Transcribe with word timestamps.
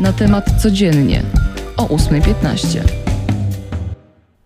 Na 0.00 0.12
temat 0.12 0.62
codziennie 0.62 1.22
o 1.76 1.86
8.15. 1.86 2.80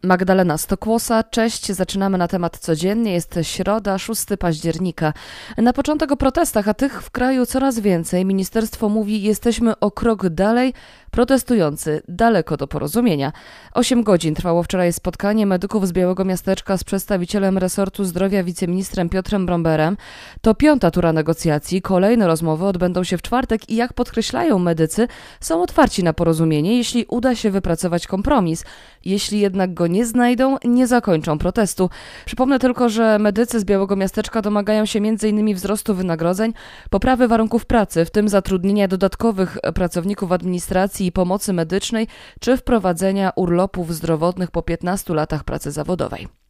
Magdalena 0.03 0.59
Stokłosa, 0.59 1.23
cześć. 1.23 1.67
Zaczynamy 1.73 2.19
na 2.19 2.29
temat 2.29 2.59
codziennie. 2.59 3.13
Jest 3.13 3.39
środa, 3.43 3.99
6 3.99 4.25
października. 4.39 5.13
Na 5.59 5.73
początek 5.73 6.13
o 6.13 6.17
protestach, 6.17 6.69
a 6.69 6.75
tych 6.75 7.03
w 7.03 7.11
kraju 7.11 7.47
coraz 7.47 7.79
więcej. 7.79 8.25
Ministerstwo 8.25 8.89
mówi, 8.89 9.23
jesteśmy 9.23 9.79
o 9.79 9.91
krok 9.91 10.29
dalej. 10.29 10.75
Protestujący 11.15 12.03
daleko 12.09 12.57
do 12.57 12.67
porozumienia. 12.67 13.33
Osiem 13.75 14.03
godzin 14.03 14.35
trwało 14.35 14.63
wczoraj 14.63 14.93
spotkanie 14.93 15.47
medyków 15.47 15.89
z 15.89 15.93
Białego 15.93 16.25
Miasteczka 16.25 16.77
z 16.77 16.85
przedstawicielem 16.85 17.59
resortu 17.59 18.05
zdrowia 18.05 18.45
wiceministrem 18.45 19.09
Piotrem 19.09 19.47
Bromberem. 19.47 19.97
To 20.41 20.55
piąta 20.55 20.91
tura 20.91 21.13
negocjacji. 21.13 21.83
Kolejne 21.83 22.27
rozmowy 22.27 22.65
odbędą 22.67 23.05
się 23.05 23.19
w 23.19 23.23
czwartek 23.23 23.71
i 23.71 23.77
jak 23.77 23.93
podkreślają 23.93 24.59
medycy, 24.59 25.09
są 25.41 25.63
otwarci 25.63 26.05
na 26.05 26.13
porozumienie, 26.13 26.77
jeśli 26.77 27.05
uda 27.09 27.35
się 27.35 27.51
wypracować 27.51 28.07
kompromis. 28.07 28.65
Jeśli 29.05 29.41
jednak 29.41 29.75
go 29.75 29.87
nie 29.87 30.07
znajdą, 30.07 30.57
nie 30.65 30.87
zakończą 30.87 31.39
protestu. 31.39 31.91
Przypomnę 32.25 32.59
tylko, 32.59 32.89
że 32.89 33.19
medycy 33.19 33.61
z 33.61 33.65
Białego 33.65 33.97
Miasteczka 33.97 34.43
domagają 34.43 34.87
się 34.87 34.99
m.in. 34.99 35.55
wzrostu 35.55 35.95
wynagrodzeń, 35.95 36.53
poprawy 36.91 37.29
warunków 37.29 37.67
pracy, 37.67 38.05
w 38.05 38.11
tym 38.11 38.29
zatrudnienia 38.29 38.89
dodatkowych 38.89 39.59
pracowników 39.75 40.33
administracji 40.33 41.02
i 41.07 41.13
pomocy 41.13 41.53
medycznej, 41.53 42.07
czy 42.41 42.57
wprowadzenia 42.57 43.33
urlopów 43.37 43.95
zdrowotnych 43.95 44.51
po 44.51 44.63
15 44.63 45.15
latach 45.15 45.45
pracy 45.45 45.71
zawodowej. 45.71 46.42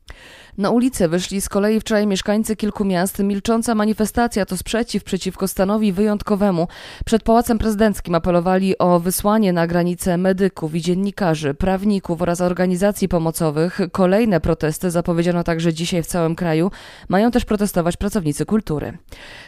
Na 0.58 0.70
ulicę 0.70 1.08
wyszli 1.08 1.40
z 1.40 1.48
kolei 1.48 1.80
wczoraj 1.80 2.06
mieszkańcy 2.06 2.56
kilku 2.56 2.84
miast. 2.84 3.18
Milcząca 3.18 3.74
manifestacja 3.74 4.46
to 4.46 4.56
sprzeciw 4.56 5.04
przeciwko 5.04 5.48
stanowi 5.48 5.92
wyjątkowemu. 5.92 6.68
Przed 7.06 7.22
Pałacem 7.22 7.58
Prezydenckim 7.58 8.14
apelowali 8.14 8.78
o 8.78 9.00
wysłanie 9.00 9.52
na 9.52 9.66
granicę 9.66 10.16
medyków 10.16 10.74
i 10.74 10.80
dziennikarzy, 10.80 11.54
prawników 11.54 12.22
oraz 12.22 12.40
organizacji 12.40 13.08
pomocowych. 13.08 13.80
Kolejne 13.92 14.40
protesty 14.40 14.90
zapowiedziano 14.90 15.44
także 15.44 15.72
dzisiaj 15.72 16.02
w 16.02 16.06
całym 16.06 16.34
kraju. 16.34 16.70
Mają 17.08 17.30
też 17.30 17.44
protestować 17.44 17.96
pracownicy 17.96 18.46
kultury. 18.46 18.98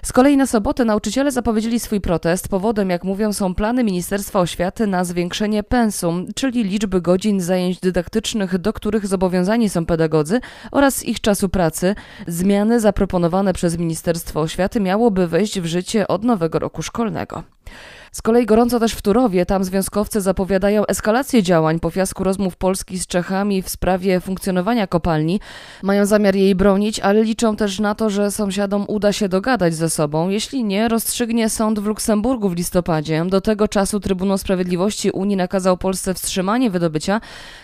Z 0.03 0.13
kolei 0.13 0.37
na 0.37 0.47
sobotę 0.47 0.85
nauczyciele 0.85 1.33
zapowiedzieli 1.33 1.81
swój 1.81 2.01
protest. 2.01 2.49
Powodem, 2.49 2.91
jak 2.91 3.05
mówią, 3.05 3.33
są 3.33 3.55
plany 3.55 3.85
Ministerstwa 3.85 4.41
Oświaty 4.41 4.87
na 4.87 5.05
zwiększenie 5.05 5.63
pensum, 5.63 6.27
czyli 6.35 6.65
liczby 6.65 7.01
godzin 7.01 7.41
zajęć 7.41 7.81
dydaktycznych, 7.81 8.59
do 8.59 8.73
których 8.73 9.07
zobowiązani 9.07 9.69
są 9.69 9.87
pedagodzy 9.87 10.41
oraz 10.71 11.05
ich 11.05 11.21
czasu 11.21 11.49
pracy. 11.49 11.95
Zmiany 12.27 12.81
zaproponowane 12.81 13.53
przez 13.53 13.79
Ministerstwo 13.79 14.41
Oświaty 14.41 14.81
miałoby 14.81 15.29
wejść 15.29 15.61
w 15.61 15.67
życie 15.67 16.09
od 16.09 16.25
nowego 16.25 16.59
roku 16.59 16.83
szkolnego. 16.83 17.43
Z 18.15 18.23
kolei 18.23 18.47
gorąco 18.47 18.81
też 18.81 18.93
w 18.93 19.03
Turowie, 19.03 19.47
tam 19.47 19.65
związkowcy 19.65 20.21
zapowiadają 20.21 20.87
eskalację 20.87 21.43
działań 21.43 21.81
po 21.81 21.91
fiasku 21.91 22.25
rozmów 22.25 22.57
Polski 22.57 22.99
z 22.99 23.07
Czechami 23.07 23.63
w 23.63 23.69
sprawie 23.69 24.21
funkcjonowania 24.21 24.87
kopalni. 24.87 25.41
Mają 25.83 26.07
zamiar 26.07 26.37
jej 26.37 26.55
bronić, 26.55 27.01
ale 27.01 27.23
liczą 27.25 27.57
też 27.57 27.79
na 27.81 27.95
to, 27.95 28.11
że 28.11 28.31
sąsiadom 28.31 28.85
uda 28.89 29.13
się 29.13 29.29
dogadać 29.29 29.75
ze 29.75 29.91
sobą. 29.91 30.29
Jeśli 30.29 30.65
nie, 30.65 30.89
rozstrzygnie 30.89 31.49
sąd 31.49 31.81
w 31.81 31.87
Luksemburgu 31.87 32.49
w 32.49 32.57
listopadzie. 32.57 33.25
Do 33.29 33.41
tego 33.41 33.69
czasu 33.69 34.01
Trybunał 34.01 34.39
Sprawiedliwości 34.39 35.11
Unii 35.11 35.37
nakazał 35.37 35.77
Polsce 35.77 36.15
wstrzymanie 36.15 36.71
wydobycia, 36.71 37.21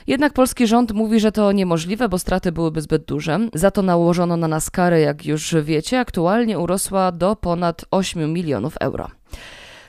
jednak 0.06 0.32
polski 0.32 0.66
rząd 0.66 0.92
mówi, 0.92 1.20
że 1.20 1.32
to 1.32 1.52
niemożliwe, 1.52 2.08
bo 2.08 2.18
straty 2.18 2.52
byłyby 2.52 2.80
zbyt 2.80 3.04
duże. 3.04 3.38
Za 3.54 3.70
to 3.70 3.82
nałożono 3.82 4.36
na 4.36 4.48
nas 4.48 4.70
karę, 4.70 5.00
jak 5.00 5.26
już 5.26 5.54
wiecie, 5.62 6.00
aktualnie 6.00 6.58
urosła 6.58 7.12
do 7.12 7.36
ponad 7.36 7.84
8 7.90 8.32
milionów 8.32 8.76
euro. 8.80 9.19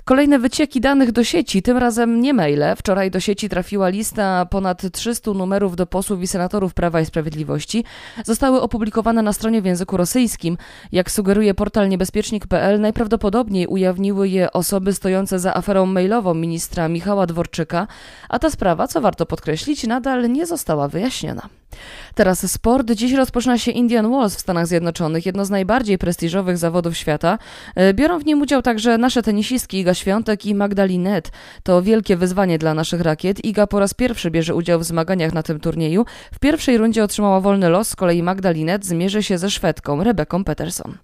Kolejne 0.06 0.40
wycieki 0.40 0.82
danych 0.82 1.12
do 1.12 1.24
sieci, 1.24 1.62
tym 1.62 1.78
razem 1.78 2.22
nie 2.22 2.34
maile. 2.34 2.76
Wczoraj 2.78 3.12
do 3.12 3.20
sieci 3.20 3.50
trafiła 3.50 3.90
lista 3.90 4.46
ponad 4.46 4.92
300 4.92 5.32
numerów 5.32 5.76
do 5.76 5.86
posłów 5.86 6.22
i 6.22 6.28
senatorów 6.28 6.74
Prawa 6.74 7.02
i 7.02 7.06
Sprawiedliwości. 7.06 7.84
Zostały 8.26 8.62
opublikowane 8.62 9.22
na 9.22 9.34
stronie 9.34 9.62
w 9.62 9.66
języku 9.66 9.98
rosyjskim. 9.98 10.58
Jak 10.92 11.12
sugeruje 11.12 11.54
portal 11.54 11.90
niebezpiecznik.pl, 11.90 12.82
najprawdopodobniej 12.82 13.68
ujawniły 13.68 14.30
je 14.30 14.52
osoby 14.52 14.94
stojące 14.94 15.40
za 15.40 15.54
aferą 15.54 15.86
mailową 15.86 16.34
ministra 16.34 16.88
Michała 16.88 17.26
Dworczyka, 17.26 17.88
a 18.30 18.40
ta 18.40 18.50
sprawa, 18.50 18.88
co 18.88 19.02
warto 19.02 19.26
podkreślić, 19.26 19.84
nadal 19.84 20.32
nie 20.32 20.46
została 20.46 20.88
wyjaśniona. 20.88 21.50
Teraz 22.16 22.52
sport. 22.52 22.92
Dziś 22.92 23.14
rozpoczyna 23.14 23.58
się 23.58 23.72
Indian 23.72 24.12
Wells 24.12 24.36
w 24.36 24.40
Stanach 24.40 24.68
Zjednoczonych, 24.68 25.26
jedno 25.26 25.46
z 25.46 25.50
najbardziej 25.50 25.98
prestiżowych 25.98 26.58
zawodów 26.58 26.98
świata. 26.98 27.38
E, 27.76 27.94
biorą 27.94 28.20
w 28.20 28.26
nim 28.26 28.42
udział 28.42 28.62
także 28.62 28.98
nasze 28.98 29.24
tenisistki 29.24 29.84
Iga 29.92 29.96
Świątek 29.96 30.46
i 30.46 30.56
Magdalinet. 30.56 31.32
To 31.64 31.82
wielkie 31.82 32.18
wyzwanie 32.18 32.58
dla 32.58 32.74
naszych 32.74 33.02
rakiet. 33.02 33.46
Iga 33.46 33.68
po 33.68 33.80
raz 33.80 33.94
pierwszy 33.94 34.32
bierze 34.32 34.56
udział 34.56 34.80
w 34.80 34.84
zmaganiach 34.84 35.34
na 35.34 35.44
tym 35.44 35.60
turnieju. 35.60 36.06
W 36.34 36.40
pierwszej 36.40 36.78
rundzie 36.78 37.04
otrzymała 37.04 37.42
wolny 37.42 37.70
los, 37.70 37.90
z 37.90 37.96
kolei 37.96 38.24
Magdalinet 38.24 38.86
zmierzy 38.86 39.24
się 39.24 39.38
ze 39.38 39.50
Szwedką, 39.50 40.04
Rebeką 40.04 40.44
Peterson. 40.44 40.98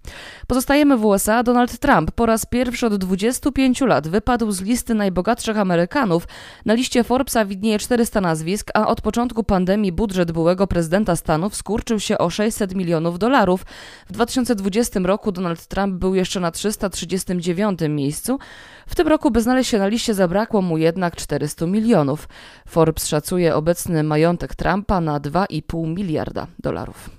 Pozostajemy 0.48 0.98
w 0.98 1.06
USA. 1.06 1.44
Donald 1.44 1.80
Trump 1.80 2.12
po 2.12 2.26
raz 2.26 2.46
pierwszy 2.46 2.86
od 2.86 2.96
25 2.96 3.82
lat 3.82 4.08
wypadł 4.08 4.52
z 4.52 4.62
listy 4.62 4.94
najbogatszych 4.94 5.58
Amerykanów. 5.58 6.28
Na 6.66 6.74
liście 6.74 7.04
Forbesa 7.04 7.46
widnieje 7.46 7.80
400 7.80 8.22
nazwisk, 8.22 8.72
a 8.74 8.88
od 8.88 9.02
początku 9.02 9.44
pandemii 9.44 9.92
budżet 9.92 10.32
byłego 10.32 10.68
prezydenta 10.68 11.16
Stanów 11.16 11.56
skurczył 11.56 12.00
się 12.00 12.18
o 12.18 12.30
600 12.30 12.76
milionów 12.76 13.20
dolarów. 13.20 13.66
W 14.10 14.12
2020 14.12 15.00
roku 15.00 15.32
Donald 15.32 15.68
Trump 15.68 15.96
był 15.96 16.16
jeszcze 16.16 16.40
na 16.40 16.52
339 16.52 17.80
miejscu. 17.90 18.40
W 18.88 18.96
tym 18.96 19.08
roku, 19.08 19.32
by 19.32 19.42
znaleźć 19.42 19.70
się 19.70 19.80
na 19.80 19.88
liście, 19.88 20.14
zabrakło 20.14 20.62
mu 20.62 20.78
jednak 20.78 21.16
400 21.16 21.66
milionów. 21.68 22.30
Forbes 22.68 23.08
szacuje 23.08 23.56
obecny 23.56 24.04
majątek 24.04 24.56
Trumpa 24.56 25.02
na 25.02 25.20
2,5 25.20 25.88
miliarda 25.88 26.48
dolarów. 26.60 27.10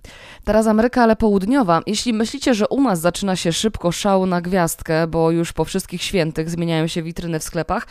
Teraz 0.45 0.67
Ameryka, 0.67 1.03
ale 1.03 1.17
południowa. 1.17 1.83
Jeśli 1.87 2.13
myślicie, 2.13 2.55
że 2.55 2.69
u 2.69 2.83
nas 2.83 3.01
zaczyna 3.01 3.37
się 3.37 3.53
szybko 3.53 3.93
szał 3.93 4.27
na 4.27 4.41
gwiazdkę, 4.41 5.07
bo 5.07 5.31
już 5.31 5.53
po 5.53 5.65
wszystkich 5.65 6.03
świętych 6.03 6.51
zmieniają 6.51 6.87
się 6.87 7.03
witryny 7.03 7.39
w 7.39 7.43
sklepach, 7.43 7.87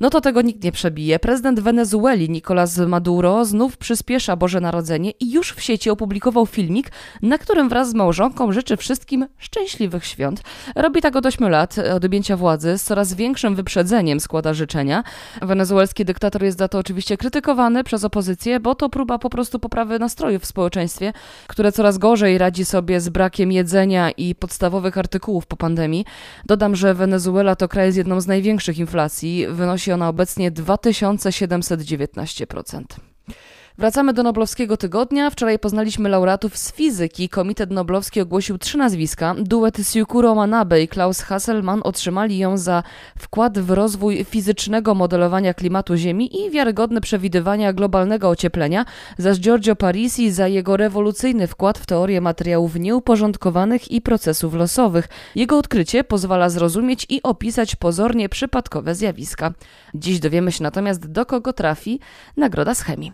no 0.00 0.10
to 0.10 0.20
tego 0.20 0.42
nikt 0.42 0.64
nie 0.64 0.72
przebije. 0.72 1.18
Prezydent 1.18 1.60
Wenezueli 1.60 2.30
Nicolás 2.30 2.88
Maduro 2.88 3.44
znów 3.44 3.76
przyspiesza 3.76 4.36
Boże 4.36 4.60
Narodzenie 4.60 5.10
i 5.20 5.32
już 5.32 5.52
w 5.52 5.62
sieci 5.62 5.90
opublikował 5.90 6.46
filmik, 6.46 6.92
na 7.22 7.38
którym 7.38 7.68
wraz 7.68 7.90
z 7.90 7.94
małżonką 7.94 8.52
życzy 8.52 8.76
wszystkim 8.76 9.26
szczęśliwych 9.38 10.06
świąt. 10.06 10.42
Robi 10.74 11.00
tak 11.00 11.16
od 11.16 11.26
8 11.26 11.48
lat 11.48 11.78
od 11.78 12.04
objęcia 12.04 12.36
władzy, 12.36 12.78
z 12.78 12.84
coraz 12.84 13.14
większym 13.14 13.21
wyprzedzeniem 13.54 14.20
składa 14.20 14.54
życzenia. 14.54 15.04
Wenezuelski 15.42 16.04
dyktator 16.04 16.42
jest 16.42 16.58
za 16.58 16.68
to 16.68 16.78
oczywiście 16.78 17.16
krytykowany 17.16 17.84
przez 17.84 18.04
opozycję, 18.04 18.60
bo 18.60 18.74
to 18.74 18.88
próba 18.88 19.18
po 19.18 19.30
prostu 19.30 19.58
poprawy 19.58 19.98
nastrojów 19.98 20.42
w 20.42 20.46
społeczeństwie, 20.46 21.12
które 21.46 21.72
coraz 21.72 21.98
gorzej 21.98 22.38
radzi 22.38 22.64
sobie 22.64 23.00
z 23.00 23.08
brakiem 23.08 23.52
jedzenia 23.52 24.10
i 24.10 24.34
podstawowych 24.34 24.98
artykułów 24.98 25.46
po 25.46 25.56
pandemii. 25.56 26.04
Dodam, 26.46 26.76
że 26.76 26.94
Wenezuela 26.94 27.56
to 27.56 27.68
kraj 27.68 27.92
z 27.92 27.96
jedną 27.96 28.20
z 28.20 28.26
największych 28.26 28.78
inflacji. 28.78 29.46
Wynosi 29.50 29.92
ona 29.92 30.08
obecnie 30.08 30.52
2719%. 30.52 32.82
Wracamy 33.78 34.12
do 34.12 34.22
Noblowskiego 34.22 34.76
Tygodnia. 34.76 35.30
Wczoraj 35.30 35.58
poznaliśmy 35.58 36.08
laureatów 36.08 36.56
z 36.56 36.72
fizyki. 36.72 37.28
Komitet 37.28 37.70
Noblowski 37.70 38.20
ogłosił 38.20 38.58
trzy 38.58 38.78
nazwiska. 38.78 39.34
Duet 39.38 39.88
Siukuro 39.88 40.34
Manabe 40.34 40.82
i 40.82 40.88
Klaus 40.88 41.20
Hasselmann 41.20 41.80
otrzymali 41.84 42.38
ją 42.38 42.58
za 42.58 42.82
wkład 43.18 43.58
w 43.58 43.70
rozwój 43.70 44.24
fizycznego 44.24 44.94
modelowania 44.94 45.54
klimatu 45.54 45.96
Ziemi 45.96 46.44
i 46.44 46.50
wiarygodne 46.50 47.00
przewidywania 47.00 47.72
globalnego 47.72 48.28
ocieplenia, 48.28 48.84
zaś 49.18 49.40
Giorgio 49.40 49.76
Parisi 49.76 50.30
za 50.30 50.48
jego 50.48 50.76
rewolucyjny 50.76 51.46
wkład 51.46 51.78
w 51.78 51.86
teorię 51.86 52.20
materiałów 52.20 52.76
nieuporządkowanych 52.76 53.90
i 53.90 54.00
procesów 54.00 54.54
losowych. 54.54 55.08
Jego 55.34 55.58
odkrycie 55.58 56.04
pozwala 56.04 56.48
zrozumieć 56.48 57.06
i 57.08 57.22
opisać 57.22 57.76
pozornie 57.76 58.28
przypadkowe 58.28 58.94
zjawiska. 58.94 59.52
Dziś 59.94 60.20
dowiemy 60.20 60.52
się 60.52 60.62
natomiast, 60.62 61.06
do 61.06 61.26
kogo 61.26 61.52
trafi 61.52 62.00
nagroda 62.36 62.74
z 62.74 62.82
chemii. 62.82 63.12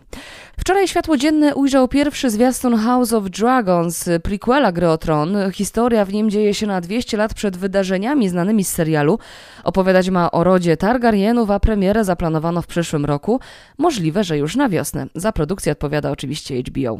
Wczoraj 0.59 0.87
światło 0.87 1.17
dzienne 1.17 1.55
ujrzał 1.55 1.87
pierwszy 1.87 2.29
zwiastun 2.29 2.77
House 2.77 3.13
of 3.13 3.29
Dragons, 3.29 4.09
prequela 4.23 4.71
gry 4.71 4.89
o 4.89 4.97
Tron. 4.97 5.51
Historia 5.51 6.05
w 6.05 6.13
nim 6.13 6.29
dzieje 6.29 6.53
się 6.53 6.67
na 6.67 6.81
200 6.81 7.17
lat 7.17 7.33
przed 7.33 7.57
wydarzeniami 7.57 8.29
znanymi 8.29 8.63
z 8.63 8.71
serialu. 8.71 9.19
Opowiadać 9.63 10.09
ma 10.09 10.31
o 10.31 10.43
rodzie 10.43 10.77
Targaryenów, 10.77 11.51
a 11.51 11.59
premierę 11.59 12.03
zaplanowano 12.03 12.61
w 12.61 12.67
przyszłym 12.67 13.05
roku. 13.05 13.39
Możliwe, 13.77 14.23
że 14.23 14.37
już 14.37 14.55
na 14.55 14.69
wiosnę. 14.69 15.07
Za 15.15 15.31
produkcję 15.31 15.71
odpowiada 15.71 16.11
oczywiście 16.11 16.61
HBO. 16.61 16.99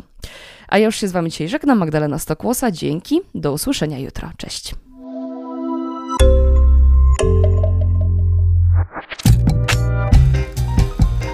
A 0.68 0.78
ja 0.78 0.86
już 0.86 0.96
się 0.96 1.08
z 1.08 1.12
Wami 1.12 1.32
dzisiaj 1.32 1.48
żegnam, 1.48 1.78
Magdalena 1.78 2.20
Stokłosa. 2.20 2.72
Dzięki, 2.72 3.22
do 3.36 3.54
usłyszenia 3.54 4.00
jutro. 4.00 4.30
Cześć. 4.38 4.76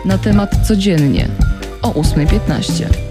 Na 0.06 0.18
temat 0.18 0.68
codziennie 0.68 1.28
o 1.90 2.02
8.15. 2.02 3.05